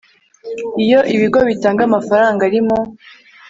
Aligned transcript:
Iyo 0.83 0.99
ibigo 1.15 1.39
bitanga 1.49 1.81
amafaranga 1.89 2.41
ari 2.47 2.59
mu 2.67 2.79